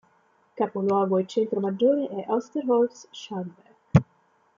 [0.55, 3.75] Capoluogo e centro maggiore è Osterholz-Scharmbeck.